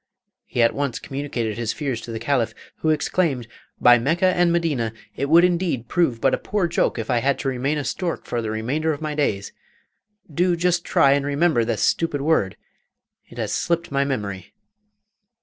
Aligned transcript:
He 0.47 0.63
at 0.63 0.73
once 0.73 0.97
communicated 0.97 1.59
his 1.59 1.73
fears 1.73 2.01
to 2.01 2.11
the 2.11 2.17
Caliph, 2.17 2.55
who 2.77 2.89
exclaimed, 2.89 3.47
'By 3.79 3.99
Mecca 3.99 4.25
and 4.35 4.51
Medina! 4.51 4.93
it 5.15 5.29
would 5.29 5.43
indeed 5.43 5.87
prove 5.89 6.19
but 6.19 6.33
a 6.33 6.39
poor 6.39 6.65
joke 6.67 6.97
if 6.97 7.11
I 7.11 7.19
had 7.19 7.37
to 7.37 7.47
remain 7.47 7.77
a 7.77 7.83
stork 7.83 8.25
for 8.25 8.41
the 8.41 8.49
remainder 8.49 8.93
of 8.93 9.01
my 9.01 9.13
days! 9.13 9.53
Do 10.33 10.55
just 10.55 10.83
try 10.83 11.11
and 11.11 11.23
remember 11.23 11.63
the 11.63 11.77
stupid 11.77 12.21
word, 12.21 12.57
it 13.29 13.37
has 13.37 13.51
slipped 13.53 13.91
my 13.91 14.03
memory. 14.03 14.55